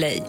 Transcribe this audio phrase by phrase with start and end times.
[0.00, 0.22] Podplay.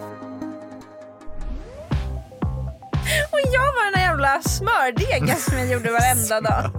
[3.30, 6.70] Och jag var den där jävla smördegen som jag gjorde varenda dag.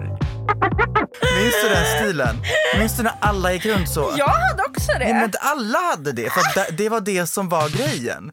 [1.38, 2.35] Minns du den stilen?
[2.80, 4.13] Minns du när alla gick runt så?
[4.17, 5.00] Jag hade också det.
[5.00, 8.31] Nej, men inte alla hade det, för det var det som var grejen.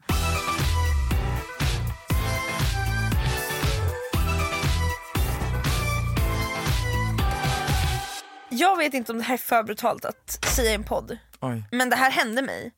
[8.49, 11.17] Jag vet inte om det här är för brutalt att säga i en podd.
[11.39, 11.63] Oj.
[11.71, 12.71] Men det här hände mig.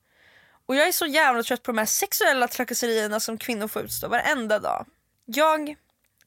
[0.65, 4.07] Och jag är så jävla trött på de här sexuella trakasserierna som kvinnor får utstå
[4.07, 4.85] varenda dag.
[5.25, 5.75] Jag,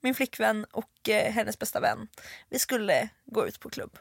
[0.00, 2.08] min flickvän och eh, hennes bästa vän,
[2.50, 3.98] vi skulle gå ut på klubb.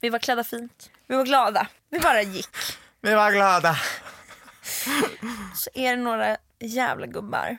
[0.00, 2.48] Vi var klädda fint, vi var glada, vi bara gick.
[3.02, 3.76] Vi var glada.
[5.54, 7.58] Så är det några jävla gubbar.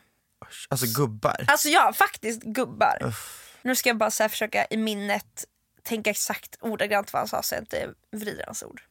[0.70, 1.46] Alltså gubbar.
[1.48, 3.14] Alltså ja, faktiskt gubbar.
[3.62, 5.46] Nu ska jag bara så försöka i minnet
[5.84, 8.82] tänka exakt ordagrant vad han sa så jag inte vrider hans ord.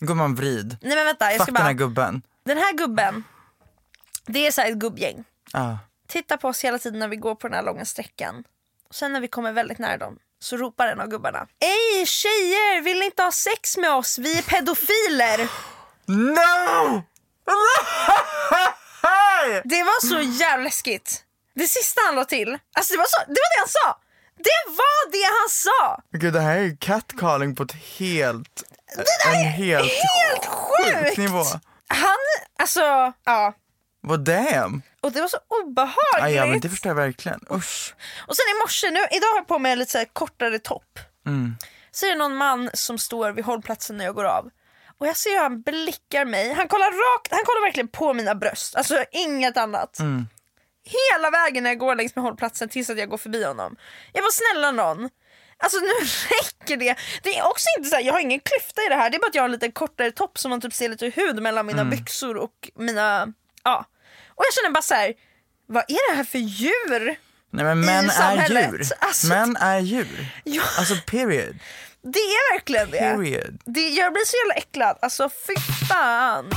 [0.00, 0.76] Gumman vrid.
[0.82, 1.78] Nej men vänta, jag Fuck ska den här bara...
[1.78, 2.22] gubben.
[2.44, 3.24] Den här gubben,
[4.26, 5.24] det är så här ett gubbgäng.
[5.52, 5.78] Ja.
[6.08, 8.44] Tittar på oss hela tiden när vi går på den här långa sträckan.
[8.88, 11.46] Och sen när vi kommer väldigt nära dem så ropar en av gubbarna.
[11.60, 14.18] Ej tjejer, vill ni inte ha sex med oss?
[14.18, 15.48] Vi är pedofiler.
[16.06, 17.02] No!
[19.64, 21.24] Det var så jävla läskigt.
[21.54, 23.98] Det sista han la till, alltså det var, så, det var det han sa.
[24.36, 26.02] Det var det han sa!
[26.18, 28.62] Gud det här är ju catcalling på ett helt,
[29.26, 31.16] en helt, Helt sjukt!
[31.18, 31.44] nivå.
[31.94, 32.16] Han,
[32.58, 33.54] alltså, ja.
[34.00, 34.82] Vad damn?
[35.00, 36.36] Och det var så obehagligt.
[36.36, 37.40] ja men det förstår jag verkligen.
[37.50, 37.94] Usch.
[38.26, 40.98] Och sen i morse, nu, idag har jag på mig lite så kortare topp.
[41.26, 41.56] Mm.
[41.90, 44.50] Så är det någon man som står vid hållplatsen när jag går av.
[44.98, 46.52] Och jag ser hur han blickar mig.
[46.52, 48.76] Han kollar rakt, han kollar verkligen på mina bröst.
[48.76, 49.98] Alltså inget annat.
[49.98, 50.26] Mm.
[50.84, 53.76] Hela vägen när jag går längs med hållplatsen tills att jag går förbi honom.
[54.12, 55.10] Jag var snälla någon.
[55.62, 55.88] Alltså nu
[56.30, 56.96] räcker det.
[57.22, 59.10] Det är också inte så här, jag har ingen klyfta i det här.
[59.10, 61.06] Det är bara att jag har en lite kortare topp som man typ ser lite
[61.16, 61.90] hud mellan mina Mm.
[61.90, 63.32] byxor och mina,
[63.64, 63.84] ja.
[64.28, 65.14] Och jag känner bara så här.
[65.66, 67.16] vad är det här för djur?
[67.50, 68.82] Nej men män är djur.
[68.98, 70.26] Alltså- Män är djur.
[70.44, 70.62] Ja.
[70.78, 71.58] Alltså period.
[72.02, 72.98] Det är verkligen det.
[72.98, 73.58] Period.
[73.64, 74.98] det jag blir så jävla äcklad.
[75.02, 75.54] Alltså fy
[75.88, 76.50] fan.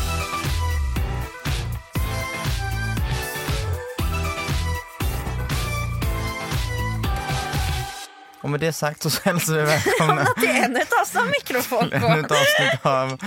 [8.45, 11.93] Och med det sagt så hälsar vi välkomna är ännu ett avsnitt av till mikrofon
[11.93, 13.17] ännu ett avsnitt av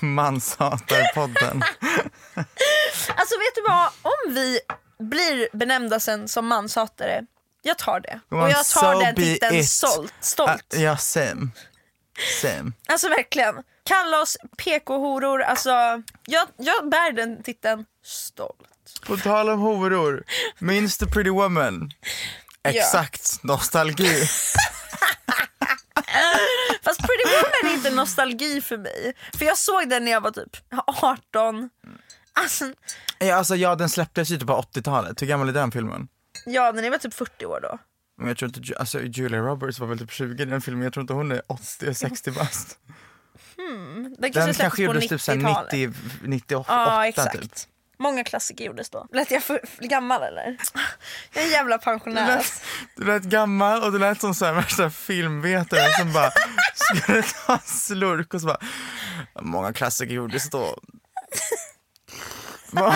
[0.00, 1.62] Manshatarpodden.
[3.16, 3.88] Alltså vet du vad?
[4.02, 4.60] Om vi
[4.98, 7.22] blir benämnda sen som manshatare,
[7.62, 8.20] jag tar det.
[8.28, 9.68] Och jag tar so den titeln it.
[9.68, 10.14] stolt.
[10.20, 10.74] stolt.
[10.74, 11.48] Ah, ja, same.
[12.42, 12.72] Same.
[12.86, 13.54] Alltså verkligen.
[13.84, 15.70] Kalla oss PK-horor, alltså
[16.26, 19.00] jag, jag bär den titeln stolt.
[19.06, 20.24] På tal om horor,
[20.58, 21.90] minns du Pretty Woman?
[22.64, 24.26] Exakt, nostalgi.
[26.82, 29.14] Fast Pretty Woman är inte nostalgi för mig.
[29.38, 30.56] För jag såg den när jag var typ
[30.86, 31.70] 18.
[32.32, 32.72] Alltså,
[33.18, 35.22] Ja, alltså, ja, den släpptes ju typ på 80-talet.
[35.22, 36.08] Hur gammal är den filmen?
[36.46, 37.78] ja, när jag var typ 40 år då.
[38.18, 40.92] Men jag tror inte, alltså, Julia Roberts var väl typ 20 i den filmen, jag
[40.92, 42.78] tror inte hon är 80 60 bast.
[43.56, 45.72] Den Den kanske kanske släpptes på gjordes typ såhär 90-talet.
[45.72, 47.42] 90, 98 Ja, exakt.
[47.42, 47.52] typ.
[48.02, 49.06] Många klassiker gjordes då.
[49.12, 50.56] Lät jag för, för gammal eller?
[51.32, 52.36] Jag är en jävla Du pensionär.
[52.36, 52.62] lät,
[52.96, 56.30] du lät gammal och du lät som så här värsta filmvetare som bara
[56.74, 58.60] skulle ta en slurk och så bara
[59.40, 60.78] Många klassiker gjordes då.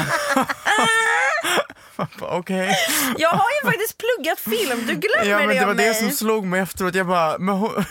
[2.21, 2.77] Okej.
[3.19, 5.83] Jag har ju faktiskt pluggat film, du glömmer Ja men det det var om det
[5.83, 5.95] mig.
[5.95, 6.95] som slog mig efteråt.
[6.95, 7.85] Jag bara, men hon,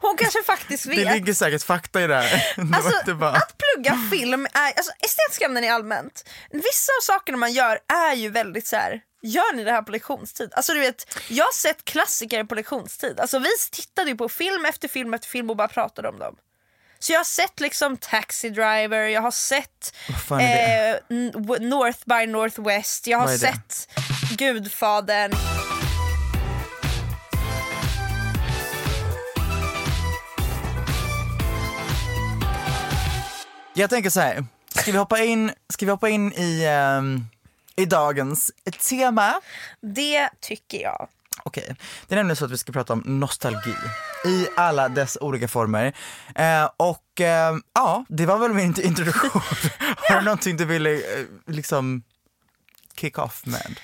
[0.00, 0.96] Hon kanske faktiskt vet.
[0.96, 2.42] det ligger säkert fakta i det här.
[2.74, 7.52] Alltså, bara, Att plugga film, är, alltså estetiska ämnen i allmänt, vissa av sakerna man
[7.52, 7.78] gör
[8.10, 9.00] är ju väldigt så här.
[9.22, 10.50] Gör ni det här på lektionstid?
[10.52, 13.20] Alltså du vet, jag har sett klassiker på lektionstid.
[13.20, 16.34] Alltså vi tittade ju på film efter film efter film och bara pratade om dem.
[16.98, 19.94] Så jag har sett liksom Taxi Driver, jag har sett
[20.30, 21.16] eh,
[21.60, 23.38] North by Northwest, jag har det?
[23.38, 23.88] sett
[24.38, 25.34] Gudfadern.
[33.78, 34.44] jag tänker så här.
[34.68, 37.24] Ska vi hoppa in, ska vi hoppa in i, ehm,
[37.76, 38.50] i dagens
[38.88, 39.40] tema?
[39.80, 41.08] Det tycker jag.
[41.42, 43.74] Okej, det är nämligen så att vi ska prata om nostalgi
[44.24, 45.92] i alla dess olika former.
[46.34, 49.30] Eh, och eh, ja, det var väl min introduktion.
[49.96, 52.02] Har du någonting du ville eh, liksom
[52.96, 53.80] kick off med?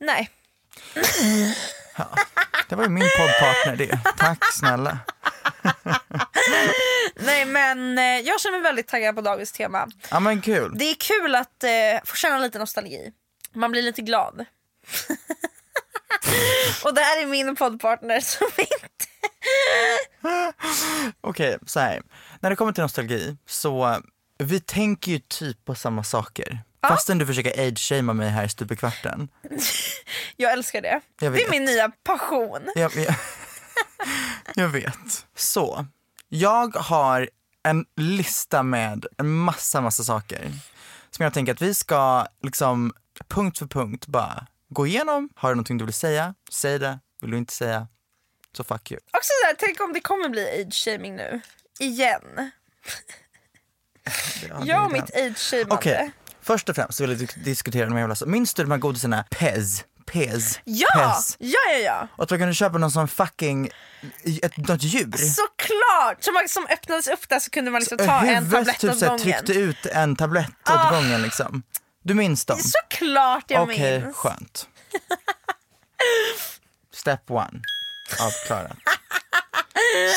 [0.00, 0.30] Nej,
[2.68, 4.00] Det var ju min poddpartner det.
[4.16, 4.98] Tack snälla.
[7.14, 9.88] nej men eh, jag känner mig väldigt taggad på dagens tema.
[10.10, 10.72] Ja men kul.
[10.78, 11.70] Det är kul att eh,
[12.04, 13.12] få känna lite nostalgi.
[13.52, 14.44] Man blir lite glad.
[16.84, 19.06] Och det här är min poddpartner som inte...
[21.20, 22.02] Okej, så här.
[22.40, 24.00] När det kommer till nostalgi så
[24.38, 26.60] vi tänker ju typ på samma saker.
[26.88, 29.28] Fastän du försöker age-shamea mig här i stup i kvarten.
[30.36, 31.00] Jag älskar det.
[31.20, 32.60] Jag Det är min nya passion.
[32.74, 33.14] Jag, jag,
[34.54, 35.26] jag vet.
[35.36, 35.86] Så,
[36.28, 37.30] jag har
[37.62, 40.52] en lista med en massa, massa saker
[41.10, 42.92] som jag tänker att vi ska liksom
[43.28, 45.28] punkt för punkt bara gå igenom.
[45.34, 46.34] Har du någonting du vill säga?
[46.50, 46.98] Säg det.
[47.20, 47.88] Vill du inte säga?
[48.56, 49.00] Så fuck you.
[49.12, 51.40] Också så här, tänk om det kommer bli age-shaming nu.
[51.78, 52.50] Igen.
[54.64, 55.74] Jag och mitt age-shamande.
[55.74, 56.10] Okej,
[56.42, 58.16] först och främst så vill jag dis- diskutera de jävla...
[58.26, 59.84] Minns du de här godisarna Pez?
[60.06, 60.60] Pez?
[60.64, 60.88] Ja!
[60.94, 61.36] Pez.
[61.38, 62.08] ja, ja, ja.
[62.16, 63.70] Och att man kunde köpa någon sån fucking,
[64.42, 65.16] ett, något djur.
[65.16, 66.24] Såklart!
[66.24, 69.00] Så man som öppnades upp där så kunde man liksom ta en tablett typ åt
[69.00, 69.18] gången.
[69.18, 71.62] tryckte ut en tablett åt gången liksom.
[72.02, 72.58] Du minns dem?
[72.58, 74.16] Såklart jag Okej, minns.
[74.16, 74.68] skönt.
[76.92, 77.60] Step one,
[78.20, 78.76] avklarat.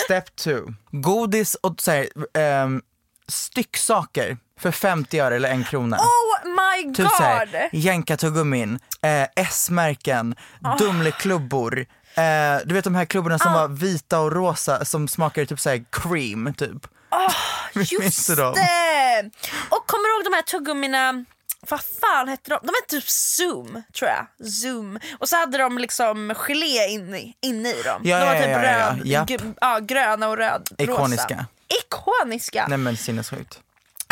[0.06, 0.59] Step two,
[0.91, 2.81] godis och så här, ehm,
[3.27, 5.97] stycksaker för 50 öre eller en krona.
[5.97, 6.95] Oh my god!
[6.95, 10.77] Typ såhär, jänkartuggummin, eh, S-märken, Ah.
[10.77, 11.80] Dumleklubbor.
[12.15, 15.83] Eh, du vet de här klubborna som var vita och rosa som smakade typ såhär
[15.92, 16.88] cream typ.
[17.74, 19.30] Minns Just det!
[19.69, 21.25] Och kommer du ihåg de här tuggummina,
[21.69, 22.59] vad fan hette de?
[22.61, 24.47] De hette typ Zoom tror jag.
[24.47, 25.00] Zoom.
[25.19, 28.01] Och så hade de liksom gelé inne, inne i dem.
[28.03, 31.33] Ja, de var ja, typ ja, röd, ja, gröna och röd, Ikoniska.
[31.33, 31.45] rosa.
[31.79, 32.65] Ikoniska.
[32.67, 33.59] Nej men sinnessjukt.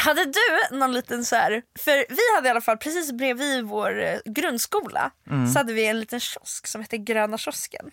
[0.02, 4.04] Hade du någon liten så här, för vi hade i alla fall precis bredvid vår
[4.04, 5.54] eh, grundskola Mm.
[5.54, 7.86] så hade vi en liten kiosk som hette Gröna kiosken.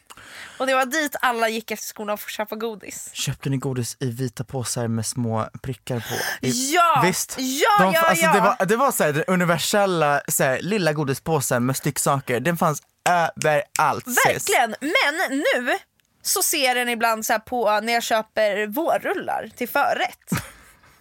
[0.59, 3.11] Och det var dit alla gick efter skolan för att köpa godis.
[3.13, 6.47] Köpte ni godis i vita påsar med små prickar på?
[6.47, 7.03] I, Ja!
[7.07, 7.37] Visst?
[7.39, 8.33] Ja, De- ja, alltså, ja!
[8.33, 12.41] Det var, det var så här, den universella så här, lilla godispåsen med stycksaker.
[12.41, 14.05] Den fanns överallt.
[14.27, 15.79] Verkligen, men nu
[16.23, 20.31] så ser den ibland så på när jag köper vårrullar till förrätt.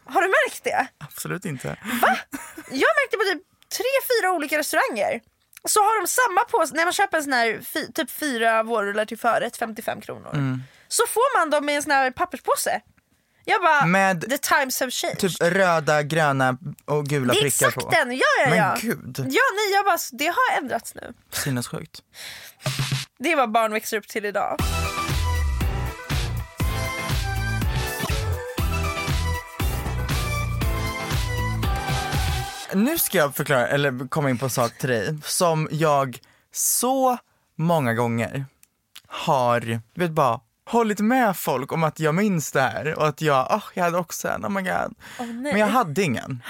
[0.06, 0.88] Har du märkt det?
[0.98, 1.68] Absolut inte.
[2.72, 3.44] Jag märkte på typ
[3.78, 3.86] tre,
[4.22, 5.22] fyra olika restauranger.
[5.68, 9.06] Så har de samma påse, när man köper en sån här fi, typ fyra vårrullar
[9.06, 10.30] till förrätt, 55 kronor.
[10.34, 10.64] Mm.
[10.88, 12.82] Så får man dem i en sån här papperspåse.
[13.46, 15.20] Jag bara, Med the times have changed.
[15.20, 17.90] Typ röda, gröna och gula det är prickar exakt på.
[17.90, 18.78] den, ja ja Men ja.
[18.82, 19.16] gud.
[19.18, 21.14] Ja nej jag bara, det har ändrats nu.
[21.32, 22.00] Sinnessjukt.
[23.20, 24.58] Det är vad barn växer upp till idag.
[32.76, 36.20] Nu ska jag förklara, eller komma in på en sak till dig som jag
[36.52, 37.18] så
[37.56, 38.46] många gånger
[39.08, 43.22] har, du vet bara, hållit med folk om att jag minns det här och att
[43.22, 44.96] jag, oh, jag hade också en, oh my god.
[45.34, 46.44] Men jag hade ingen.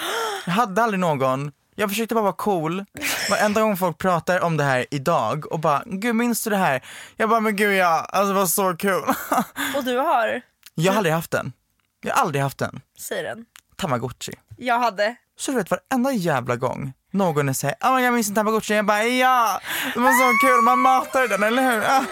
[0.45, 1.51] Jag hade aldrig någon.
[1.75, 2.85] Jag försökte bara vara cool.
[3.29, 6.83] Varenda gång folk pratar om det här idag och bara, gud minns du det här?
[7.15, 9.03] Jag bara, men gud ja, alltså det var så kul.
[9.77, 10.41] Och du har,
[10.75, 11.53] Jag har aldrig haft den.
[12.01, 12.81] Jag har aldrig haft den.
[12.97, 13.45] säger den.
[13.75, 14.33] Tamagotchi.
[14.57, 15.15] Jag hade.
[15.37, 18.85] Så du vet varenda jävla gång någon säger, oh god jag minns en tamagotchi, jag
[18.85, 19.59] bara ja,
[19.93, 21.83] det var så kul, man matar den eller hur?
[21.83, 22.05] Ah.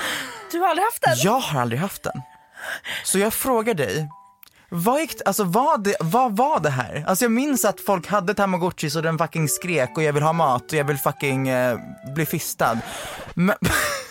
[0.52, 1.18] Du har aldrig haft den?
[1.18, 2.22] Jag har aldrig haft den.
[3.04, 4.10] Så jag frågar dig,
[4.70, 7.04] vad, gick, alltså, vad, det, vad var det här?
[7.08, 10.34] Alltså jag minns att folk hade tamagotchi så den fucking skrek och jag vill ha
[10.34, 11.78] mat och jag vill fucking eh,
[12.16, 12.78] bli fistad.
[13.34, 13.56] Men,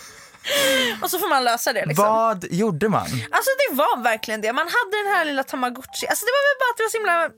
[1.01, 2.05] och så får man lösa det liksom.
[2.05, 3.01] Vad gjorde man?
[3.01, 4.53] Alltså det var verkligen det.
[4.53, 6.07] Man hade den här lilla tamagotchi.
[6.07, 7.29] Alltså det var väl bara att det var så himla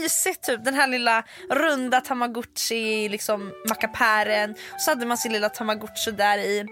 [0.00, 0.64] mysigt typ.
[0.64, 4.54] Den här lilla runda tamagotchi liksom mackapären.
[4.78, 6.66] Så hade man sin lilla tamagotchi där i.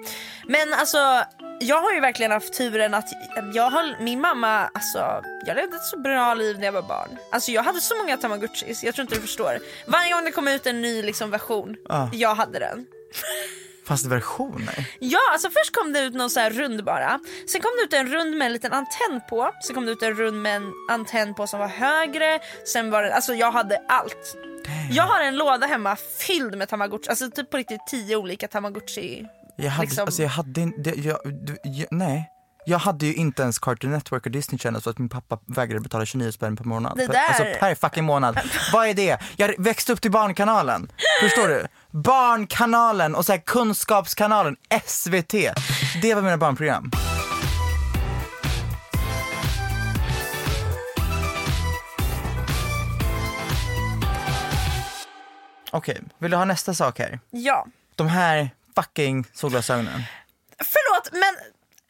[0.46, 1.24] Men alltså
[1.60, 3.08] jag har ju verkligen haft turen att
[3.54, 7.16] jag har, min mamma, alltså jag levde ett så bra liv när jag var barn.
[7.32, 9.58] Alltså jag hade så många tamagotchis, jag tror inte du förstår.
[9.86, 12.06] Varje gång det kom ut en ny liksom, version, Ah.
[12.12, 12.86] jag hade den.
[13.86, 14.88] Fanns det versioner?
[15.00, 17.18] Ja, alltså först kom det ut någon så här rund bara.
[17.52, 19.50] Sen kom det ut en rund med en liten antenn på.
[19.66, 22.38] Sen kom det ut en rund med en antenn på som var högre.
[22.72, 24.36] Sen var det, alltså jag hade allt.
[24.90, 29.26] Jag har en låda hemma fylld med tamagotchi, alltså typ på riktigt tio olika tamagotchi.
[29.56, 30.04] Jag hade, Liksom.
[30.04, 32.28] alltså jag hade inte, jag, du- jag, nej.
[32.66, 35.80] Jag hade ju inte ens Cartoon Network och Disney Channel för att min pappa vägrade
[35.80, 36.96] betala 29 spänn per månad.
[36.96, 38.40] Det Per- där- Alltså per fucking månad.
[38.72, 39.18] Vad är det?
[39.36, 40.92] Jag växte upp till Barnkanalen.
[41.22, 41.66] Förstår du?
[41.92, 44.56] Barnkanalen och så här Kunskapskanalen,
[44.86, 45.32] SVT.
[46.02, 46.90] Det var mina barnprogram.
[55.70, 57.20] Okej, vill du ha nästa sak här?
[57.30, 57.66] Ja.
[57.96, 60.02] De här fucking solglasögonen.
[60.58, 61.34] Förlåt men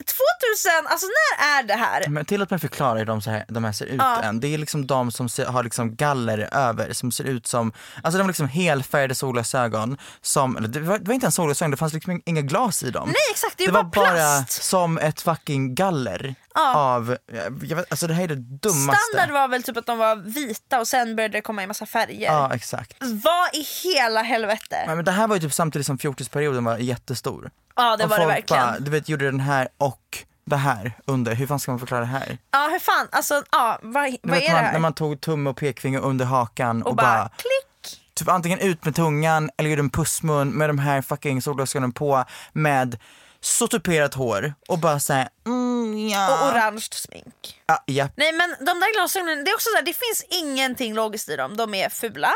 [0.03, 2.09] 2000, alltså när är det här?
[2.09, 4.23] Men tillåt mig förklara hur de, så här, de här ser ut Ja.
[4.23, 4.41] än.
[4.41, 8.19] Det är liksom de som ser, har liksom galler över, som ser ut som, alltså
[8.19, 11.93] de har liksom helfärgade solglasögon som, det var, det var inte ens solglasögon, det fanns
[11.93, 13.07] liksom inga glas i dem.
[13.09, 14.63] Nej exakt, det det var bara bara plast.
[14.63, 16.75] som ett fucking galler Ja.
[16.77, 17.17] av,
[17.63, 19.01] jag vet, alltså det här är det dummaste.
[19.13, 21.87] Standard var väl typ att de var vita och sen började det komma i massa
[21.87, 22.27] färger.
[22.33, 22.97] Ja exakt.
[23.01, 24.85] Vad i hela helvete?
[24.87, 27.51] Men, men det här var ju typ samtidigt som fjortisperioden var jättestor.
[27.77, 28.67] Ja det Och var det folk verkligen.
[28.67, 32.01] Bara, du vet gjorde den här och det här under, hur fan ska man förklara
[32.01, 32.39] det här?
[32.51, 34.73] Ja hur fan, alltså ja, vad, Du vad vet, är det man, här?
[34.73, 38.01] när man tog tumme och pekfinger under hakan och, och bara klick.
[38.15, 42.25] typ antingen ut med tungan eller gjorde en pussmun med de här fucking solglasögonen på
[42.53, 42.99] med
[43.45, 46.35] så tuperat hår och bara såhär, mm, ja.
[46.35, 47.63] Och orange smink.
[47.67, 48.09] Ja, ja.
[48.17, 51.37] Nej men de där glasögonen, det är också så här, det finns ingenting logiskt i
[51.37, 51.57] dem.
[51.57, 52.33] De är fula,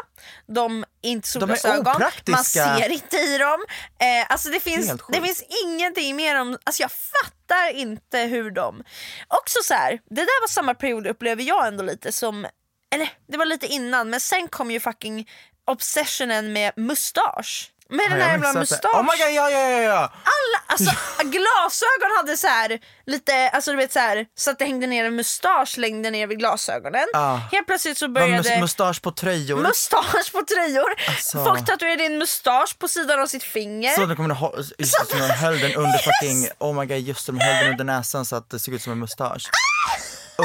[0.47, 3.65] de är inte solglasögon, man ser inte i dem.
[4.01, 8.83] Eh, alltså det finns, det finns ingenting mer om, alltså jag fattar inte hur de...
[9.29, 12.47] Också så här, det där var samma period upplever jag ändå lite som,
[12.95, 15.29] eller det var lite innan men sen kom ju fucking
[15.67, 17.73] obsessionen med mustasch.
[17.89, 18.89] Med den Har här jag jävla missat det?
[18.89, 18.95] mustasch.
[18.95, 19.99] Oh my god, ja ja ja ja!
[20.25, 20.91] Alla, alltså
[21.23, 25.05] glasögon hade så här lite, alltså du vet så här, så att det hängde ner
[25.05, 27.07] en mustasch längde ner vid glasögonen.
[27.15, 27.37] Ah.
[27.53, 29.63] Helt plötsligt så började mus- mustasch på tröjor.
[29.63, 30.95] mustasch på tröjor.
[31.09, 31.45] Alltså.
[31.45, 33.91] Folk tatuerade in mustasch på sidan av sitt finger.
[33.95, 36.99] så de kommer att ha, just som de höll den under fucking, oh my god
[36.99, 39.51] just det, de höll den under näsan så att det såg ut som en mustasch.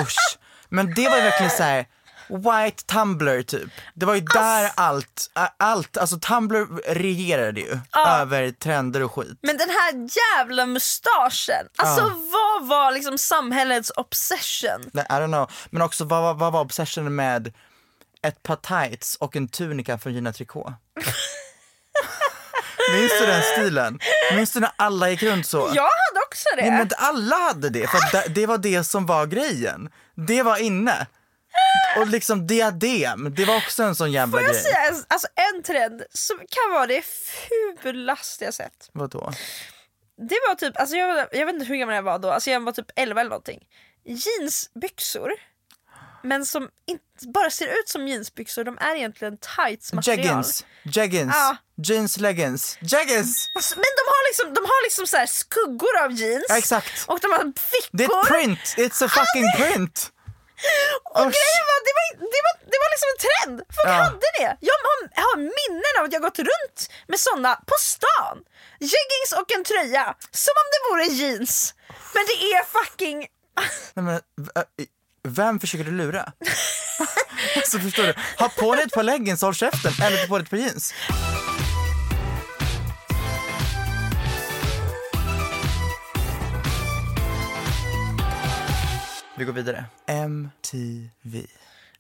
[0.02, 0.38] Usch.
[0.70, 1.86] Men det var ju verkligen så här.
[2.32, 3.70] White Tumblr typ.
[3.94, 9.40] Det var ju där allt, allt, alltså Tumblr regerade ju över trender och skit.
[9.42, 10.08] Men den här
[10.38, 14.82] jävla mustaschen, alltså vad var liksom samhällets obsession?
[14.94, 15.52] I don't know.
[15.70, 17.54] Men också vad, vad var obsessionen med
[18.24, 20.74] ett par tights och en tunika från Gina Tricot?
[22.94, 24.00] Minns du den stilen?
[24.36, 25.58] Minns du när alla gick runt så?
[25.58, 26.62] Jag hade också det.
[26.62, 29.90] Nej men alla hade det, för det, det var det som var grejen.
[30.16, 31.08] Det var inne.
[31.98, 34.64] Och liksom diadem, det var också en sån jävla Får jag grej.
[34.64, 37.04] säga en- alltså, en trend som kan vara det
[37.82, 38.90] fulaste jag sett?
[38.94, 39.32] Vadå?
[40.30, 42.50] Det var typ, alltså jag, var- jag vet inte hur gammal jag var då, alltså
[42.52, 43.60] jag var typ 11 eller någonting.
[44.06, 45.32] Jeansbyxor,
[46.24, 50.26] men som inte bara ser ut som jeansbyxor, de är egentligen tights material.
[50.26, 51.58] Jeggings, jeggings, Ja.
[51.84, 53.46] jeans leggings, jeggings!
[53.56, 57.06] Alltså, Men de har liksom, de har liksom så här skuggor av jeans Ja, exakt.
[57.08, 57.98] och de har fickor.
[57.98, 60.12] Det är ett print, it's a fucking print!
[61.16, 61.36] Och Usch.
[61.38, 63.56] grejen var, det var, det, var, det var liksom en trend.
[63.76, 63.98] Folk Ja.
[64.08, 64.50] hade det.
[64.70, 68.36] Jag har, har minnen av att jag gått runt med såna på stan.
[68.94, 70.06] Jeggings och en tröja.
[70.44, 71.74] Som om det vore jeans.
[72.14, 73.20] Men det är fucking...
[73.94, 74.22] Nej, men,
[75.28, 76.24] vem försöker du lura?
[77.56, 80.50] alltså förstår du, ha på dig ett par leggings, håll käften, eller på dig ett
[80.50, 80.94] par jeans.
[89.42, 89.86] Vi går vidare.
[90.08, 91.46] MTV.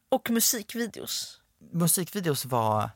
[0.09, 1.41] Och musikvideos.
[1.73, 2.89] Musikvideos var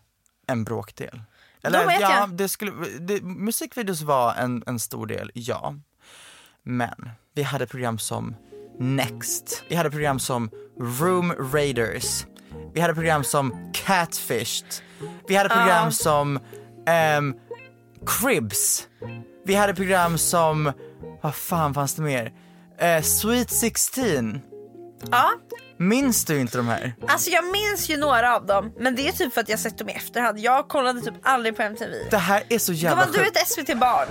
[0.48, 1.22] en bråkdel.
[1.64, 2.30] Eller vet ja, jag.
[2.30, 5.76] det skulle, det, musikvideos var en, en stor del, ja.
[6.64, 8.36] Men vi hade program som
[8.80, 10.50] Next, vi hade program som
[10.80, 12.26] Room Raiders,
[12.74, 14.74] vi hade program som Catfished,
[15.28, 15.92] vi hade program Ja.
[15.92, 16.40] som
[16.88, 17.36] ehm,
[18.06, 18.88] Cribs,
[19.46, 20.72] vi hade program som,
[21.22, 22.45] vad fan fanns det mer?
[22.80, 24.42] Eh, Sweet 16,
[25.12, 25.32] Ja,
[25.78, 26.94] minns du inte de här?
[27.08, 28.74] alltså jag minns ju några av dem.
[28.80, 30.40] Men det är typ för att jag sett dem i efterhand.
[30.40, 31.94] Jag kollade typ aldrig på MTV.
[32.12, 33.38] Det här är så jävla Gumman, du är sjukt.
[33.38, 34.08] ett SVT-barn.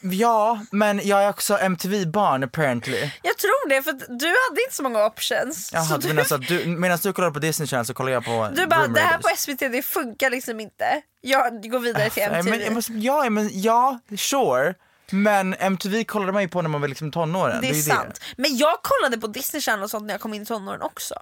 [0.00, 3.10] Ja, men jag är också MTV-barn apparently.
[3.22, 5.70] Jag tror det för du hade inte så många options.
[5.72, 8.12] Jaha, du du, menar så att du, medan du kollar på Disney Channel så kollar
[8.12, 11.02] jag på du bara, Room det här på SVT det funkar liksom inte.
[11.20, 12.64] Jag går vidare till Nej, MTV.
[12.64, 14.74] men, måste, ja, men ja, sure.
[15.12, 17.60] Men MTV kollade man ju på när man var liksom tonåren.
[17.60, 18.20] det är, ju sant.
[18.36, 21.14] Men jag kollade på Disney Channel och sånt när jag kom in i tonåren också.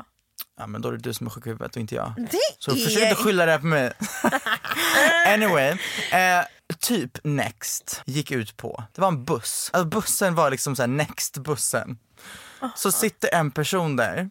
[0.59, 2.13] Ja men då är det du som är sjuk i huvudet och inte jag.
[2.17, 2.77] Det Så är...
[2.77, 3.93] försök inte skylla det här på mig.
[5.35, 5.69] anyway,
[6.13, 6.45] eh,
[6.79, 9.71] typ Next gick ut på, det var en buss.
[9.73, 11.97] Alltså bussen var liksom såhär Next-bussen.
[12.77, 14.31] Så sitter en person där.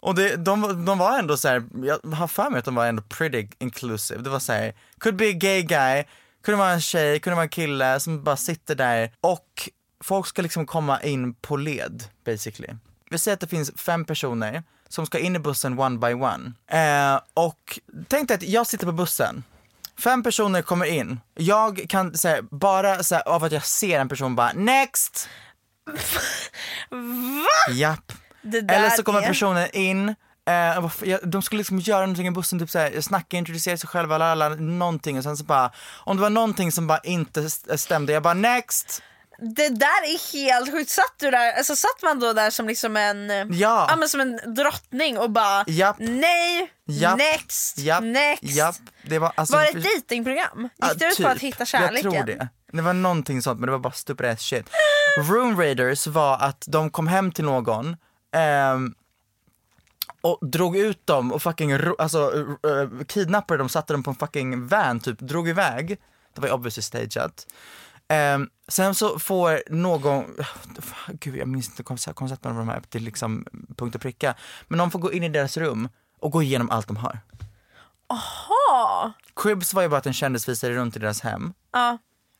[0.00, 2.86] Och det, de, de var ändå så här, jag har för mig att de var
[2.86, 4.22] ändå pretty inclusive.
[4.22, 6.04] Det var så här, could be a gay guy,
[6.44, 9.68] kunde vara en tjej, kunde vara en kille som bara sitter där och
[10.04, 12.74] folk ska liksom komma in på led basically.
[13.10, 16.52] Vi säger att det finns fem personer som ska in i bussen one by one.
[16.66, 19.44] Eh, och tänk dig att jag sitter på bussen.
[19.98, 21.20] Fem personer kommer in.
[21.34, 25.28] Jag kan säga bara så här, av att jag ser en person bara next.
[26.90, 27.72] Va?
[27.72, 28.12] Japp.
[28.44, 30.14] Eller så kommer personen in,
[30.48, 34.48] eh, de skulle liksom göra någonting i bussen, typ såhär, snacka, introducera sig själva, alla,
[34.48, 35.70] någonting och sen så bara,
[36.04, 39.02] om det var någonting som bara inte st- stämde, jag bara next!
[39.38, 40.90] Det där är helt sjukt.
[40.90, 43.94] Satt du där, alltså satt man då där som liksom en, Ja.
[43.98, 45.96] men som en drottning och bara Japp.
[45.98, 47.18] nej, Japp.
[47.18, 48.42] next, Japp, next.
[48.42, 48.74] japp.
[49.06, 50.68] Det var, alltså, Var det ett dejtingprogram?
[50.82, 52.12] Gick det ut på att hitta kärleken?
[52.12, 52.48] Jag tror det.
[52.72, 54.66] Det var någonting sånt men det var bara stupid ass shit.
[55.28, 57.96] Room Raiders var att de kom hem till någon
[58.36, 58.94] ehm,
[60.24, 62.30] och drog ut dem och fucking alltså,
[62.66, 65.88] uh, kidnappade dem, satte dem på en fucking van typ, drog iväg.
[66.34, 67.46] Det var ju obviously stageat.
[68.08, 70.24] Ehm, sen så får någon,
[71.20, 74.34] gud jag minns inte koncept- konceptet av de här till liksom punkt och pricka,
[74.68, 75.88] men de får gå in i deras rum
[76.20, 77.18] och gå igenom allt de har.
[78.08, 79.12] Ha.
[79.36, 81.52] Cribs var ju bara att en kändis visade runt i deras hem.
[81.72, 81.98] Ja.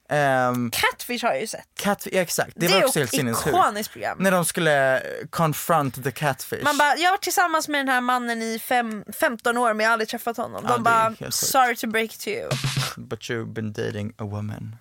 [0.08, 1.68] Ehm, Catfish har jag ju sett.
[1.76, 3.56] Cat, ja, exakt, det, Det, var också helt sinnessjukt.
[3.56, 4.18] ikoniskt program.
[4.20, 6.64] När de skulle eh, confront the catfish.
[6.64, 9.84] Man bara, jag har varit tillsammans med den här mannen i fem, 15 år men
[9.84, 10.64] jag har aldrig träffat honom.
[10.68, 12.48] Ja, De bara, sorry to break it to you.
[12.96, 14.76] But you've been dating a woman.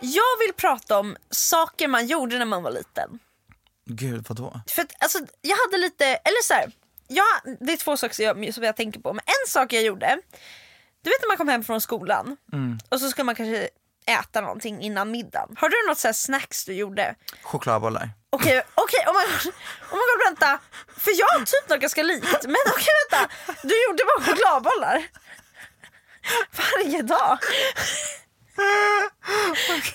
[0.00, 3.18] Jag vill prata om saker man gjorde när man var liten.
[3.86, 4.60] Gud, vadå?
[4.68, 6.72] För att, alltså, jag hade lite, eller så här,
[7.08, 9.12] jag, det är två saker som jag, som jag tänker på.
[9.12, 10.18] Men en sak jag gjorde,
[11.02, 12.36] du vet när man kom hem från skolan
[12.88, 13.68] och så ska man kanske
[14.06, 15.56] äta någonting innan middagen.
[15.58, 17.14] Har du något så snacks du gjorde?
[17.42, 18.10] Chokladbollar.
[18.30, 19.54] Okej, okej, oh my god,
[19.92, 20.58] oh my god vänta.
[20.96, 22.44] För jag har typ något ganska likt.
[22.44, 25.06] Men okej vänta, du gjorde bara chokladbollar.
[26.58, 27.38] Varje dag.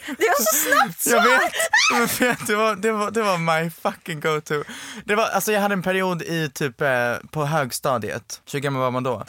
[0.07, 1.53] Det var så snabbt Jag vet,
[1.91, 4.63] men vet det, var, det, var, det var my fucking go-to.
[5.05, 8.91] Det var, alltså jag hade en period i typ eh, på högstadiet, hur gammal var
[8.91, 9.23] man då?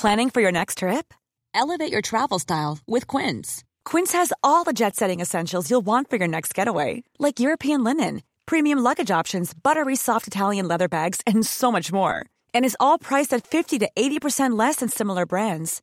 [0.00, 1.14] Planning for your next trip?
[1.54, 3.62] Elevate your travel style with Quince.
[3.84, 7.84] Quince has all the jet setting essentials you'll want for your next getaway, like European
[7.84, 12.26] linen, premium luggage options, buttery soft Italian leather bags, and so much more.
[12.54, 15.82] And is all priced at 50 to 80% less than similar brands.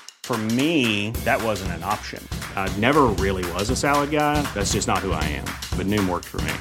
[0.23, 2.25] For me, that wasn't an option.
[2.55, 4.41] I never really was a salad guy.
[4.53, 5.45] That's just not who I am.
[5.77, 6.53] But Noom worked for me.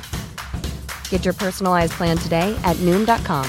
[1.10, 3.46] Get your personalized plan today at Noom.com.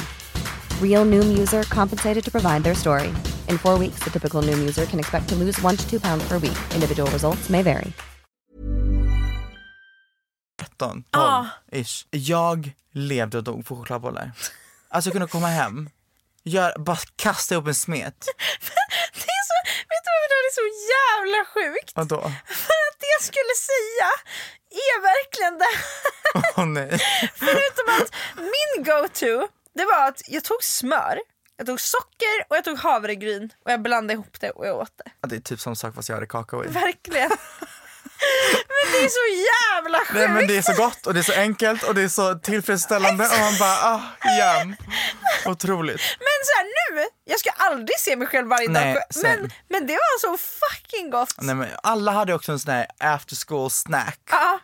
[0.82, 3.08] Real Noom user compensated to provide their story.
[3.48, 6.24] In four weeks, the typical Noom user can expect to lose one to two pounds
[6.28, 6.58] per week.
[6.76, 7.92] Individual results may vary.
[10.60, 11.48] 13, 12 Ja.
[11.72, 12.06] ish.
[12.12, 14.32] Jag levde och dog för chokladbollar.
[14.90, 15.90] Alltså jag kunde komma hem,
[16.44, 18.16] gör, bara kasta ihop en smet.
[19.14, 19.61] Det är så,
[20.22, 21.92] vet du vad det är så jävla sjukt?
[21.96, 22.22] Vadå?
[22.68, 24.10] För att det jag skulle säga
[24.90, 25.74] är verkligen det
[26.58, 27.00] Åh nej.
[27.36, 31.20] Förutom att min go-to, det var att jag tog smör,
[31.58, 34.94] jag tog socker och jag tog havregryn och jag blandade ihop det och jag åt
[34.98, 35.12] det.
[35.22, 36.68] Ja, Det är typ som sak fast jag hade kakao i.
[36.68, 37.32] Verkligen.
[38.68, 40.14] men det är så jävla sjukt!
[40.14, 42.36] Nej men det är så gott och det är så enkelt och det är så
[42.36, 44.02] tillfredsställande och man bara ah,
[44.40, 44.76] jam.
[45.46, 46.02] Otroligt.
[46.20, 49.04] Men så här, nu, jag ska aldrig se mig själv varje Nej, dag.
[49.24, 51.36] Men, men det var så fucking gott.
[51.38, 54.20] Nej, men alla hade också en sån här after school snack.
[54.32, 54.60] Ja,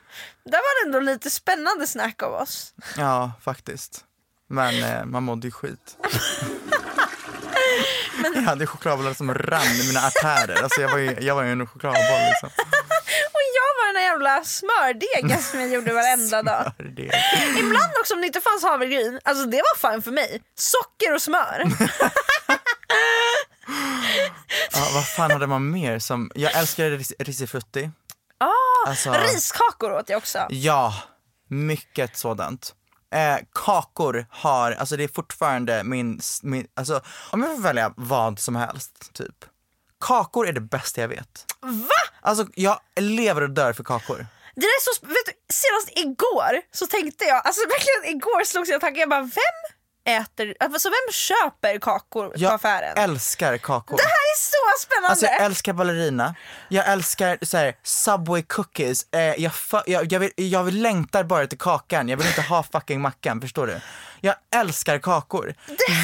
[0.45, 2.73] där var det ändå lite spännande snack av oss.
[2.97, 4.03] Ja, faktiskt.
[4.49, 5.97] Men eh, man mådde ju skit.
[8.35, 10.63] Jag hade chokladbollar som rann i mina artärer.
[10.63, 12.49] Alltså jag var ju, jag var ju en chokladboll liksom.
[13.35, 16.71] Och jag var den där jävla smördegen som jag gjorde varenda dag.
[17.59, 20.41] Ibland också om det inte fanns havregryn, alltså det var fan för mig.
[20.55, 21.63] Socker och smör.
[24.71, 27.89] Ja, vad fan hade man mer som, jag älskar ris- risifrutti.
[28.37, 30.45] Ah, Alltså- Riskakor åt jag också.
[30.49, 30.93] Ja,
[31.49, 32.73] mycket sådant.
[33.13, 37.01] Eh, kakor har, alltså det är fortfarande min, min, alltså
[37.31, 39.45] om jag får välja vad som helst typ.
[39.99, 41.45] Kakor är det bästa jag vet.
[41.61, 42.16] Va?
[42.27, 44.17] Alltså jag lever och dör för kakor.
[44.55, 48.69] Det där är så, vet du, senast igår så tänkte jag, alltså verkligen igår slogs
[48.69, 49.57] jag tanken, jag bara vem
[50.21, 52.97] äter, alltså vem köper kakor på Jag affären?
[52.97, 53.97] älskar kakor.
[53.97, 55.09] Det här är så spännande!
[55.09, 56.35] Alltså jag älskar ballerina,
[56.69, 59.51] jag älskar så här, Subway cookies, eh, jag,
[59.85, 63.41] jag, jag, vill, jag vill längtar bara till kakan, jag vill inte ha fucking mackan,
[63.41, 63.79] förstår du?
[64.21, 65.53] Jag älskar kakor.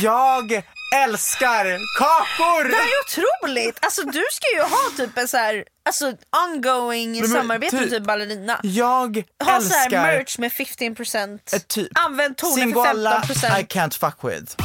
[0.02, 0.64] Jag
[0.96, 1.66] älskar
[2.00, 2.70] kakor!
[2.70, 3.78] Det här är otroligt!
[3.82, 6.14] Alltså du ska ju ha typ en så här, alltså
[6.48, 8.60] ongoing men samarbete med typ- typ ballerina.
[8.64, 11.54] Jag Ha så här älskar merch med 15%.
[11.54, 13.60] eh, typ Använd Singoalla för 15%.
[13.60, 14.56] I can't fuck with.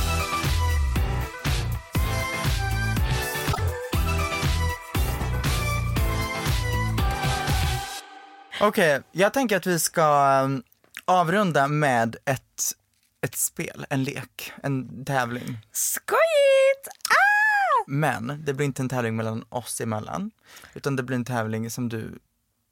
[8.61, 10.63] Okej, jag tänker att vi ska um,
[11.05, 12.73] avrunda med ett,
[13.21, 15.59] ett spel, en lek, en tävling.
[15.73, 16.89] Skojigt!
[17.09, 17.85] Ah!
[17.87, 20.31] Men det blir inte en tävling mellan oss emellan,
[20.75, 22.19] utan det blir en tävling som du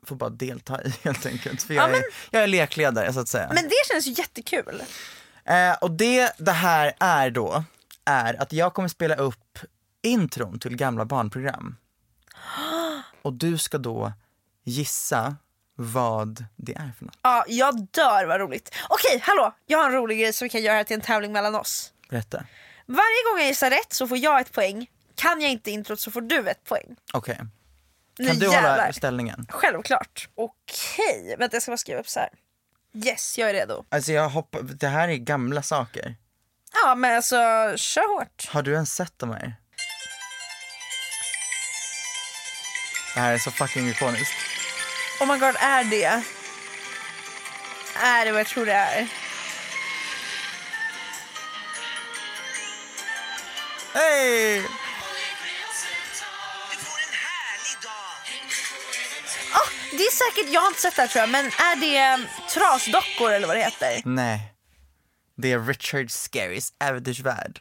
[0.02, 1.62] får bara delta i helt enkelt.
[1.62, 3.50] För jag, Ja, men- är, jag är lekledare så att säga.
[3.54, 4.82] Men det känns ju jättekul.
[5.44, 7.64] Eh, och det det här är då,
[8.04, 9.58] är att jag kommer spela upp
[10.02, 11.76] intron till gamla barnprogram.
[13.22, 14.12] Och du ska då
[14.64, 15.36] gissa
[15.76, 17.18] vad det är för något.
[17.22, 18.74] Ja, jag dör vad roligt.
[18.88, 19.54] Okej, hallå!
[19.66, 21.92] Jag har en rolig grej som vi kan göra till en tävling mellan oss.
[22.08, 22.44] Berätta.
[22.86, 24.90] Varje gång jag gissar rätt så får jag ett poäng.
[25.14, 26.96] Kan jag inte introt så får du ett poäng.
[27.12, 27.38] Okej.
[28.26, 29.46] Kan du hålla ställningen?
[29.48, 30.28] Självklart.
[30.34, 32.28] Okej, vänta jag ska bara skriva upp så här.
[33.04, 33.84] Yes, jag är redo.
[33.88, 36.16] Alltså jag hoppas, det här är gamla saker.
[36.72, 37.36] Ja men alltså,
[37.76, 38.48] kör hårt.
[38.48, 39.54] Har du ens sett de här?
[43.14, 44.34] Det här är så fucking ikoniskt.
[45.20, 46.22] Oh my god, är det?
[48.02, 49.08] Är det vad jag tror det är?
[53.94, 54.64] Hej!
[59.52, 62.14] Ah, det är säkert, jag har inte sett det här tror jag, men är det
[62.14, 64.02] um, trasdockor eller vad det heter?
[64.04, 64.52] Nej.
[65.36, 67.60] Det är Richard Scarys Äventyrsvärld.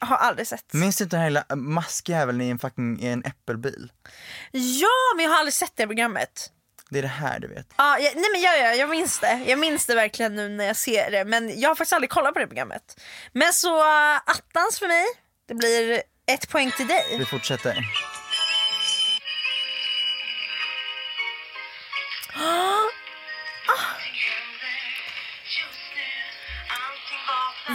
[0.00, 0.72] Har aldrig sett.
[0.72, 3.92] Minns du inte den här lilla maskjäveln i en fucking i en äppelbil?
[4.52, 6.50] Ja, men jag har aldrig sett det programmet.
[6.92, 7.66] Det är det här du vet.
[7.76, 9.40] Ja, jag, nej men jag, jag, jag minns det.
[9.46, 11.24] Jag minns det verkligen nu när jag ser det.
[11.24, 13.00] Men jag har faktiskt aldrig kollat på det programmet.
[13.32, 15.04] Men så uh, attans för mig.
[15.48, 17.04] Det blir ett poäng till dig.
[17.18, 17.76] Vi fortsätter.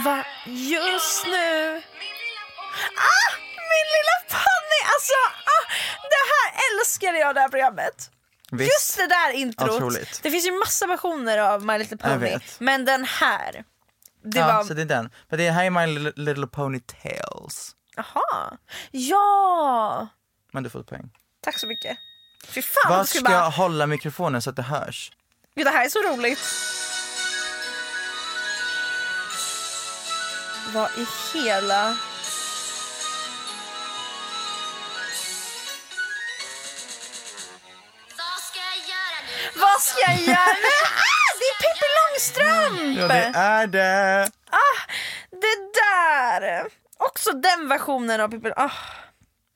[0.04, 0.24] Va?
[0.46, 1.82] Just nu?
[2.96, 3.30] Ah!
[3.70, 4.80] Min lilla Fanny!
[4.94, 5.64] Alltså, ah,
[6.02, 8.10] det här älskade jag det här programmet.
[8.52, 8.72] Visst.
[8.72, 9.70] Just det där introt.
[9.70, 10.20] Otroligt.
[10.22, 12.38] Det finns ju massa versioner av My Little Pony.
[12.58, 13.64] Men den här.
[14.22, 14.64] Det ja, var...
[14.64, 15.10] så det är den.
[15.28, 17.76] Men det här är My Little, Little Pony Tales.
[17.96, 18.58] Jaha.
[18.90, 20.08] Ja!
[20.52, 21.10] Men du får ett poäng.
[21.40, 21.98] Tack så mycket.
[22.46, 23.34] Fy fan Var ska bara...
[23.34, 25.12] jag hålla mikrofonen så att det hörs?
[25.54, 26.38] Gud, det här är så roligt.
[30.74, 31.96] Vad i hela...
[39.80, 40.74] ska jag göra nu?
[40.84, 42.98] Ah, det är Pippi Långstrump!
[42.98, 44.30] Ja det är det!
[44.50, 44.80] Ah,
[45.30, 46.66] det där!
[46.96, 48.70] Också den versionen av Pippi ah,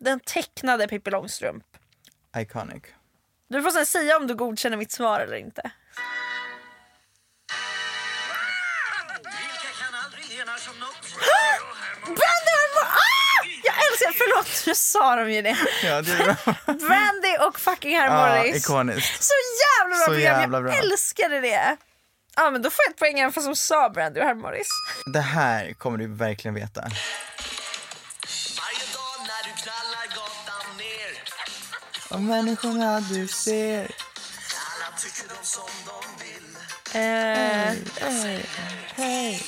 [0.01, 1.65] Den tecknade Pippi Långstrump.
[2.37, 2.83] Iconic.
[3.49, 5.71] Du får sen säga om du godkänner mitt svar eller inte.
[12.05, 12.72] Brandy och ah!
[14.19, 15.57] förlåt, nu sa de ju det.
[15.85, 16.37] Ja, det
[16.67, 18.57] Brandy och fucking Harry ja, Morris.
[18.57, 19.23] Ikoniskt.
[19.25, 19.33] Så
[19.81, 20.75] jävla bra Så program, jävla bra.
[20.75, 21.77] jag älskade det.
[22.37, 24.69] Ja, men då får jag ett poäng även fast de sa Brandy och Herr Morris.
[25.12, 26.85] Det här kommer du verkligen veta.
[32.11, 36.57] Och människorna du ser Alla tycker de som de vill
[36.93, 38.45] Hej, hej,
[38.95, 39.43] hej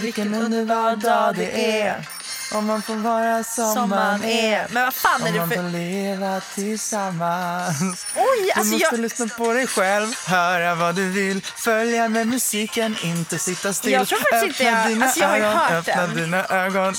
[0.00, 2.17] Vilken underbar dag det är
[2.52, 4.52] om man får vara som, som man är.
[4.52, 4.66] är.
[4.70, 5.42] Men vad fan är det för...
[5.42, 8.06] Om man får leva tillsammans.
[8.14, 9.00] Oj, alltså du måste jag...
[9.00, 13.92] lyssna på dig själv, höra vad du vill, följa med musiken, inte sitta still.
[13.92, 14.88] Jag tror faktiskt inte.
[14.88, 16.16] Dina alltså jag har ögon, hört öppna den.
[16.16, 16.94] dina ögon.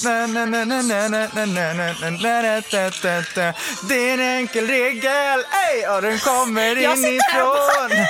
[3.90, 8.06] Det är en enkel regel, ej, och den kommer inifrån.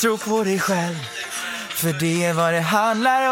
[0.00, 0.96] Tro på dig själv.
[1.68, 3.28] För det är vad det handlar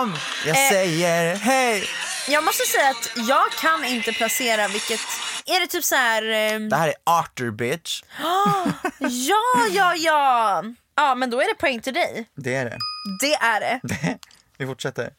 [0.00, 0.16] om.
[0.46, 1.88] Jag säger hej.
[2.28, 5.00] Jag måste säga att jag kan inte placera vilket...
[5.46, 6.22] Är det typ så här...
[6.30, 8.02] ehm, Det här är Arthur bitch
[8.98, 10.62] Ja, ja, ja.
[10.96, 12.28] Ja, men då är det poäng till dig.
[12.36, 12.78] Det är det
[13.20, 13.80] Det är det.
[14.58, 15.10] Vi fortsätter.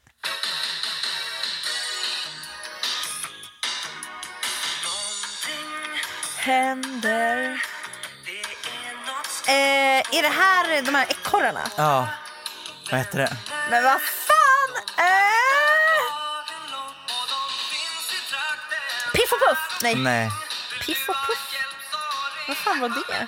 [6.37, 7.61] Händer.
[9.47, 11.59] Eh, är det här de här ekorrarna?
[11.77, 12.07] Ja,
[12.91, 13.37] vad heter det?
[13.69, 14.01] Men vad
[19.83, 20.31] Nej, Nej.
[20.85, 21.65] Piff och Puff.
[22.47, 23.27] Vad fan var det?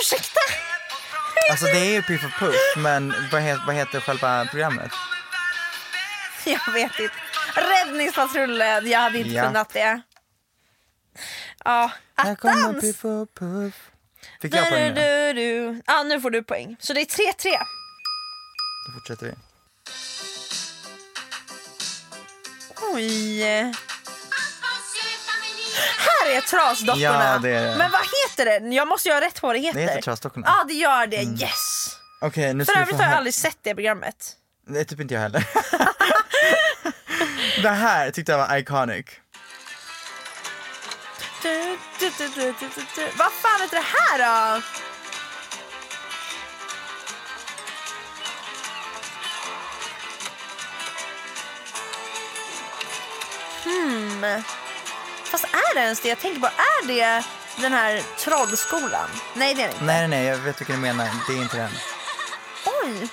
[0.00, 0.40] Ursäkta?
[1.50, 4.92] Alltså det är ju Piff och Puff, men vad heter, vad heter själva programmet?
[6.44, 7.14] Jag vet inte.
[7.54, 9.46] Räddningspatrullen, jag hade inte Ja.
[9.46, 10.00] kunnat det.
[11.64, 12.80] Ja, attans!
[12.80, 13.74] Piff och Puff.
[14.42, 15.32] Fick jag poäng nu?
[15.32, 15.82] du, du.
[15.86, 16.76] Ja, nu får du poäng.
[16.80, 17.58] Så det är 3-3.
[18.86, 19.34] Då fortsätter vi.
[22.94, 23.44] Oj.
[26.30, 27.02] Här är Trasdockorna.
[27.02, 27.76] Ja, det är det.
[27.76, 28.74] Men vad heter det?
[28.74, 29.80] Jag måste ha rätt på vad det heter.
[29.80, 30.46] Det heter Trasdockorna.
[30.46, 31.22] Ja, det gör det.
[31.22, 31.96] Yes.
[32.20, 34.36] Okej, nu ska För vi få övrigt har jag aldrig sett det programmet.
[34.68, 35.44] Det är typ inte jag heller.
[37.62, 39.06] det här tyckte jag var iconic.
[41.42, 43.08] Du, du, du, du, du, du, du.
[43.16, 44.62] Vad fan heter det här då?
[53.64, 54.42] Hmm.
[55.30, 56.08] Fast är det ens det?
[56.08, 57.24] Jag tänker bara, är det
[57.62, 59.08] den här trollskolan?
[59.34, 59.84] Nej, det är det inte.
[59.84, 61.08] Nej, nej, nej, jag vet vilken du menar.
[61.28, 61.70] Det är inte den.
[62.84, 63.08] Oj!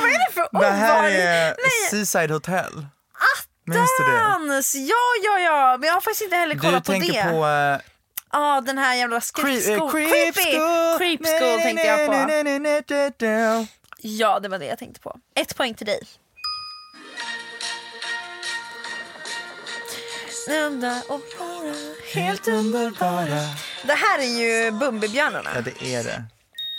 [0.00, 1.20] Vad är det för Det här ovanligt?
[1.20, 2.86] är Nej, Seaside Hotel.
[3.64, 4.18] Minns du det?
[4.18, 4.74] dans!
[4.74, 5.76] Ja, ja, ja.
[5.80, 7.30] Men jag har faktiskt inte heller Du kollat på tänker det.
[7.30, 7.46] på...
[7.46, 7.80] eh,
[8.32, 9.90] Ja, den här jävla Creep, skräck eh, school.
[9.90, 10.58] creep Creepy!
[10.58, 10.98] School.
[10.98, 12.12] Creep school tänkte jag på.
[14.02, 15.16] Ja, det var det jag tänkte på.
[15.34, 16.00] Ett poäng till dig.
[20.50, 21.74] Unda och bara
[22.14, 23.40] Helt underbara.
[23.84, 24.24] Det här är
[24.64, 25.50] ju Bumbibjörnarna.
[25.54, 26.24] Ja, det är det.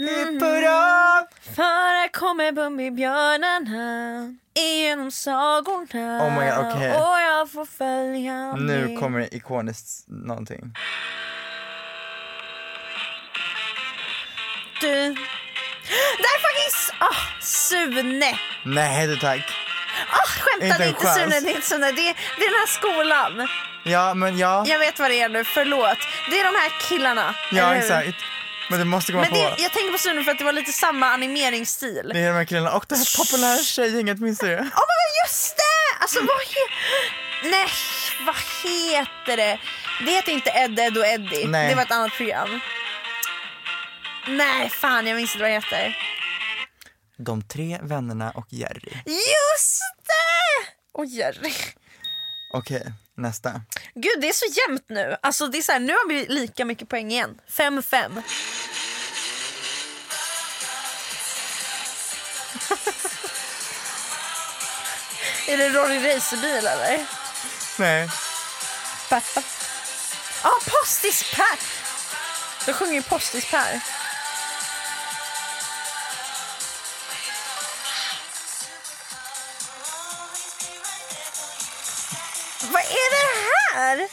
[0.09, 0.41] Mm.
[0.41, 1.27] Hurra!
[1.55, 6.91] För här kommer Bumbibjörnarna genom sagorna Oh my God, okej.
[6.91, 8.99] och jag får följa Nu med.
[8.99, 10.73] kommer ikoniskt någonting.
[14.81, 15.15] du.
[16.17, 16.97] Det är fucking...
[16.99, 18.39] Ah, Sune!
[18.63, 19.53] Nej tack.
[20.09, 21.13] Ah, skämta, Inte inte.
[21.13, 21.91] Sune, Sune.
[21.91, 23.47] Det är, det är den här skolan.
[23.83, 25.97] Ja men ja, Jag vet vad det är nu, förlåt.
[26.29, 27.35] Det är de här killarna.
[27.51, 28.17] ja exakt.
[28.69, 29.55] Men det måste komma Men det, på.
[29.61, 32.11] jag tänker på Sune för att det var lite samma animeringsstil.
[32.13, 34.53] Det är de här killarna och det här populära tjejgänget, minns du det?
[34.55, 36.01] Oh my god, just det!
[36.01, 36.71] Alltså vad he-
[37.43, 37.67] Nej,
[38.25, 39.59] vad heter det?
[40.05, 41.45] Det heter inte Ed, Ed och Eddie.
[41.47, 41.69] Nej.
[41.69, 42.59] Det var ett annat program.
[44.27, 45.97] Nej, fan jag minns inte vad det heter.
[47.17, 48.91] De tre vännerna och Jerry.
[49.05, 50.71] Just det!
[50.91, 51.53] Och Jerry.
[52.53, 53.61] Okej, nästa.
[53.95, 55.17] Gud, det är så jämnt nu.
[55.21, 57.41] Alltså det är så här, nu har vi lika mycket poäng igen.
[57.49, 58.21] 5-5.
[65.47, 67.05] är det Rory Racerbil eller?
[67.79, 68.09] Nej.
[69.09, 69.43] Pappa.
[70.43, 71.59] Ja, ah, Postis-Per!
[72.65, 74.00] Då sjunger ju Postis-Per.
[82.63, 84.07] Vad är det här?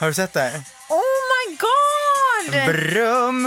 [0.00, 0.60] Har du sett det här?
[0.88, 1.00] Oh
[1.32, 2.66] my god!
[2.74, 3.42] Brum!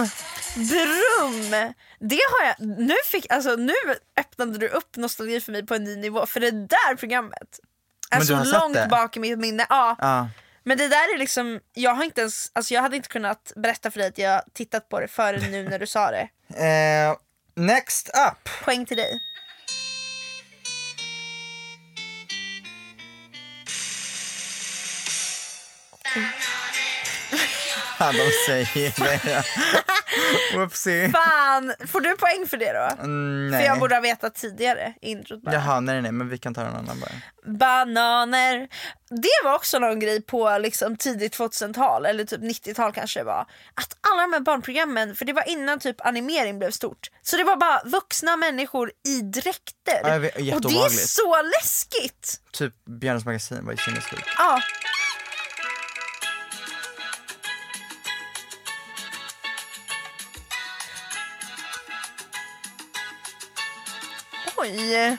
[0.56, 1.74] Brum!
[2.00, 3.74] Det har jag, nu, fick, alltså, nu
[4.20, 7.60] öppnade du upp nostalgi för mig på en ny nivå för det där programmet
[8.12, 9.66] är så sett långt bak i mitt minne.
[9.70, 9.96] Ja.
[10.00, 10.30] Ja.
[10.64, 13.92] Men det där är liksom, jag har inte ens, alltså jag hade inte kunnat berätta
[13.92, 16.30] för dig att jag tittat på det förrän nu när du sa det.
[16.50, 17.16] Eh,
[17.56, 18.50] next up.
[18.66, 19.20] Poäng till dig.
[28.00, 28.94] De säger
[29.26, 29.44] det.
[30.56, 31.10] Whoopsie.
[31.12, 33.04] Fan, får du poäng för det då?
[33.04, 33.66] Mm, För nej.
[33.66, 35.54] jag borde ha vetat tidigare introt bara.
[35.56, 37.12] Jaha, nej nej men vi kan ta en annan bara.
[37.58, 38.68] Bananer.
[39.10, 43.46] Det var också någon grej på liksom tidigt 2000-tal eller typ 90-tal kanske det var.
[43.74, 47.08] Att alla de här barnprogrammen, för det var innan typ animering blev stort.
[47.22, 50.02] Så det var bara vuxna människor i dräkter.
[50.04, 52.42] Ja, vet, Och det är så läskigt.
[52.52, 54.28] Typ Björnes magasin var ju sinnessjukt.
[54.38, 54.62] Ja.
[64.62, 65.18] Oj.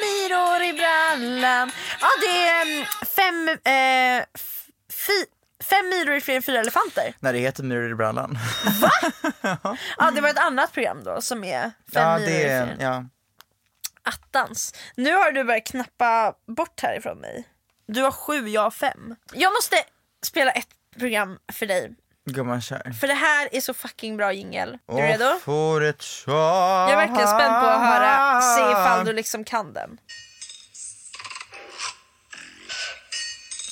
[0.00, 1.70] Myror i brallan.
[2.00, 4.24] Ja, det är mm, fem, eh,
[4.90, 5.24] fi,
[5.64, 7.14] fem myror i fler än fyra elefanter.
[7.20, 8.38] När det heter Myror i brallan.
[9.98, 12.50] Ja, det var ett annat program då som är fem ja, myror det i fler
[12.50, 13.04] är, ja.
[14.02, 14.74] attans.
[14.96, 17.48] Nu har du börjat knappa bort härifrån mig.
[17.86, 19.16] Du har sju, jag har fem.
[19.32, 19.76] Jag måste
[20.26, 21.96] spela ett program för dig.
[22.32, 22.92] Gumman kör.
[23.00, 24.78] För det här är så fucking bra jingel.
[24.88, 25.38] Du redo?
[25.44, 29.98] får ett Jag är verkligen spänd på att höra, se ifall du liksom kan den.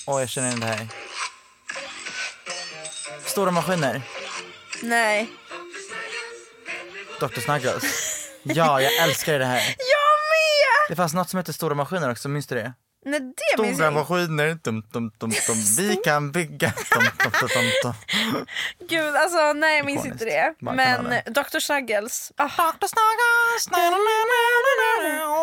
[0.07, 0.87] Åh, jag känner igen det här.
[3.25, 4.03] Stora maskiner.
[4.83, 5.31] Nej.
[7.21, 7.41] Dr.
[7.41, 8.13] Snuggles.
[8.49, 9.59] Ja, jag älskar det här.
[9.79, 10.89] Jag med!
[10.89, 12.73] Det fanns något som hette Stora maskiner också, minns du det?
[13.07, 15.59] Nej, det Stora maskiner, dum, dum, dum, dum.
[15.79, 16.73] vi kan bygga.
[16.93, 17.49] Dum, dum, dum,
[17.83, 17.95] dum,
[18.33, 18.47] dum.
[18.89, 20.23] Gud, alltså nej jag minns Ikoniskt.
[20.23, 20.55] inte det.
[20.61, 21.05] Men.
[21.35, 21.59] Dr.
[21.59, 22.33] Snuggles.
[22.37, 22.45] Ah.
[22.49, 22.87] Dr.
[22.87, 23.69] Snuggles.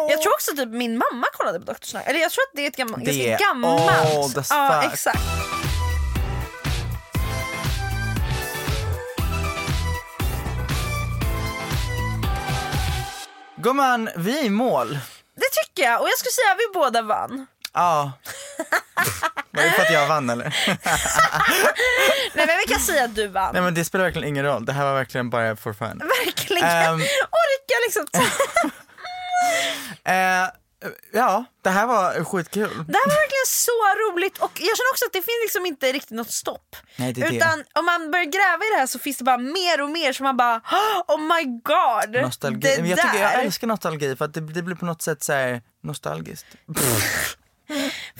[0.09, 1.77] Jag tror också typ min mamma kollade på Dr.
[1.81, 2.09] Snuggles.
[2.09, 4.15] Eller jag tror att det är ett gammalt, Det ganska är gammalt.
[4.17, 4.93] old as ja, fuck.
[4.93, 5.19] exakt.
[13.55, 14.97] Gumman, vi är i mål.
[15.75, 17.47] Jag och jag skulle säga att vi båda vann.
[17.73, 18.11] Ja.
[19.51, 20.45] Var det för att jag vann eller?
[22.35, 23.53] Nej men vi kan säga att du vann.
[23.53, 24.65] Nej men det spelar verkligen ingen roll.
[24.65, 26.01] Det här var verkligen bara for fun.
[26.25, 26.63] Verkligen.
[26.63, 26.95] Ehm.
[26.99, 28.05] Orka liksom.
[30.05, 30.47] Eh,
[31.13, 32.69] ja, det här var skitkul.
[32.69, 33.71] Det här var verkligen så
[34.03, 36.75] roligt och jag känner också att det finns liksom inte riktigt något stopp.
[36.95, 37.35] Nej, det är det.
[37.37, 40.13] Utan om man börjar gräva i det här så finns det bara mer och mer
[40.13, 40.61] som man bara
[41.07, 42.21] oh my god.
[42.23, 42.59] Nostalgi.
[42.59, 45.33] Det jag, tycker, jag älskar nostalgi för att det, det blir på något sätt så
[45.33, 46.45] här nostalgiskt.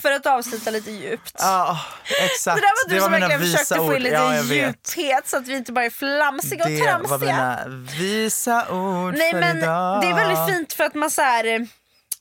[0.02, 1.36] För att avsluta lite djupt.
[1.40, 1.80] Ja,
[2.22, 2.58] exakt.
[2.58, 3.96] Det där var du som mina verkligen visa försökte få ord.
[3.96, 4.98] in lite ja, jag vet.
[4.98, 7.18] djuphet så att vi inte bara är flamsiga och Det var tramsiga.
[7.20, 7.64] mina
[8.00, 10.02] visa ord Nej för men idag.
[10.02, 11.68] det är väldigt fint för att man så här.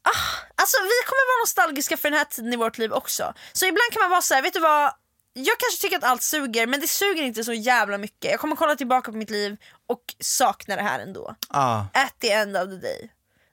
[0.05, 0.11] Ah,
[0.55, 3.35] alltså vi kommer vara nostalgiska för den här tiden i vårt liv också.
[3.53, 4.93] Så ibland kan man vara så här, vet du vad?
[5.33, 8.31] Jag kanske tycker att allt suger men det suger inte så jävla mycket.
[8.31, 9.57] Jag kommer kolla tillbaka på mitt liv
[9.89, 11.35] och sakna det här ändå.
[11.51, 13.11] Ja, At the end of the day.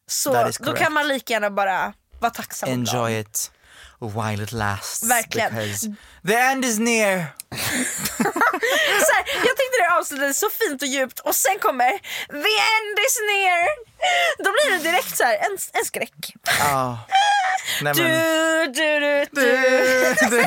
[0.08, 3.52] Så då kan man lika gärna bara vara tacksam enjoy it
[4.00, 5.10] while it lasts.
[5.10, 5.96] Verkligen.
[6.28, 7.26] The end is near.
[9.08, 11.91] Så här, jag tyckte det avslutades så fint och djupt och sen kommer
[12.43, 13.65] the end is near.
[14.43, 16.34] Då blir det direkt så här, en, en skräck.
[16.60, 16.99] Ja.
[17.82, 18.03] Nej, men, du,
[18.73, 19.25] du, du.
[19.32, 20.38] du, du.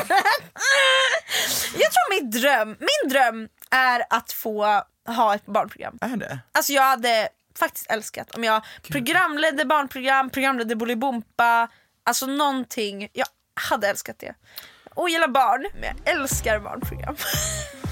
[1.77, 5.97] Jag tror min dröm, min dröm är att få ha ett barnprogram.
[6.01, 6.39] Är det?
[6.51, 11.67] Alltså jag hade faktiskt älskat om jag programledde barnprogram, programledde Bolibompa,
[12.03, 13.09] alltså någonting.
[13.13, 13.27] Jag
[13.69, 14.35] hade älskat det.
[14.95, 17.15] Och gillar barn, men jag älskar barnprogram.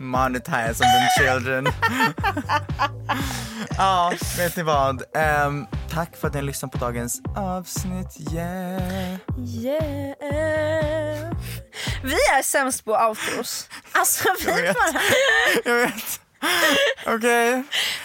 [0.00, 1.66] Monetize on them children.
[3.78, 5.02] ja, vet ni vad?
[5.16, 8.32] Ehm, tack för att ni har lyssnat på dagens avsnitt.
[8.32, 9.14] Yeah.
[9.38, 11.32] Yeah.
[12.04, 13.68] Vi är sämst på outros.
[13.92, 14.74] Alltså vi vet.
[14.76, 15.00] bara...
[15.64, 16.20] Jag vet.
[17.06, 17.62] Okej.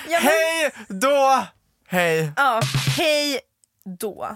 [0.10, 1.45] Ja, men- Hej då!
[1.89, 2.32] Hej.
[2.36, 2.62] Ja,
[2.97, 3.39] hej
[4.00, 4.36] då.